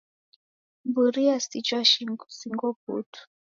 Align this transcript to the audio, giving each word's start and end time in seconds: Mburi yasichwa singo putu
Mburi 0.87 1.21
yasichwa 1.29 1.79
singo 2.35 2.67
putu 2.81 3.19